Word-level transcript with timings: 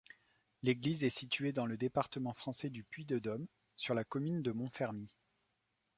L'église 0.63 1.03
est 1.03 1.11
située 1.11 1.51
dans 1.51 1.67
le 1.67 1.77
département 1.77 2.33
français 2.33 2.71
du 2.71 2.83
Puy-de-Dôme, 2.83 3.45
sur 3.75 3.93
la 3.93 4.03
commune 4.03 4.41
de 4.41 4.51
Montfermy. 4.51 5.11